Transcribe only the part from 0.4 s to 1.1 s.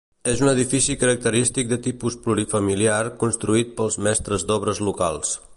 un edifici